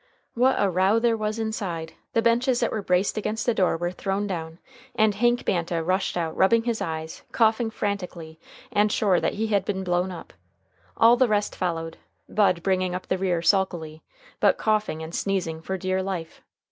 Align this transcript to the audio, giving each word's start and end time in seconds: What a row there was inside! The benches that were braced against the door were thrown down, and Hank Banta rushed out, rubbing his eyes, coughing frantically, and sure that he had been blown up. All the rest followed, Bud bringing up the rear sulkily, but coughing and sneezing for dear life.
What 0.33 0.55
a 0.57 0.67
row 0.67 0.97
there 0.97 1.15
was 1.15 1.37
inside! 1.37 1.93
The 2.13 2.23
benches 2.23 2.59
that 2.59 2.71
were 2.71 2.81
braced 2.81 3.17
against 3.17 3.45
the 3.45 3.53
door 3.53 3.77
were 3.77 3.91
thrown 3.91 4.25
down, 4.25 4.57
and 4.95 5.13
Hank 5.13 5.45
Banta 5.45 5.83
rushed 5.83 6.17
out, 6.17 6.35
rubbing 6.35 6.63
his 6.63 6.81
eyes, 6.81 7.21
coughing 7.31 7.69
frantically, 7.69 8.39
and 8.71 8.91
sure 8.91 9.19
that 9.19 9.35
he 9.35 9.45
had 9.45 9.63
been 9.63 9.83
blown 9.83 10.09
up. 10.11 10.33
All 10.97 11.17
the 11.17 11.27
rest 11.27 11.55
followed, 11.55 11.97
Bud 12.27 12.63
bringing 12.63 12.95
up 12.95 13.05
the 13.05 13.19
rear 13.19 13.43
sulkily, 13.43 14.01
but 14.39 14.57
coughing 14.57 15.03
and 15.03 15.13
sneezing 15.13 15.61
for 15.61 15.77
dear 15.77 16.01
life. 16.01 16.41